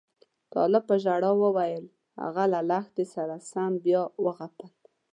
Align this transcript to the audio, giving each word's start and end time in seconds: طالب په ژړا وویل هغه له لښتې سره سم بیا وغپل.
طالب 0.53 0.83
په 0.89 0.95
ژړا 1.03 1.31
وویل 1.43 1.85
هغه 2.21 2.43
له 2.53 2.59
لښتې 2.69 3.05
سره 3.15 3.35
سم 3.51 3.71
بیا 3.85 4.01
وغپل. 4.25 4.69